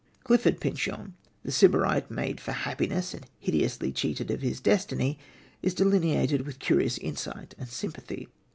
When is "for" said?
2.41-2.53